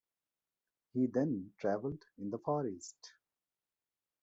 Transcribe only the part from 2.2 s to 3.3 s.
the Far East.